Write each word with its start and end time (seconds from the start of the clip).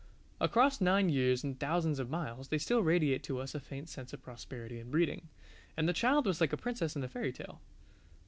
Across 0.39 0.81
nine 0.81 1.09
years 1.09 1.43
and 1.43 1.59
thousands 1.59 1.99
of 1.99 2.09
miles 2.09 2.47
they 2.47 2.57
still 2.57 2.81
radiate 2.81 3.21
to 3.25 3.37
us 3.37 3.53
a 3.53 3.59
faint 3.59 3.87
sense 3.87 4.13
of 4.13 4.21
prosperity 4.23 4.79
and 4.79 4.89
breeding; 4.89 5.29
and 5.77 5.87
the 5.87 5.93
child 5.93 6.25
was 6.25 6.41
like 6.41 6.53
a 6.53 6.57
princess 6.57 6.95
in 6.95 7.03
a 7.03 7.07
fairy 7.07 7.31
tale. 7.31 7.61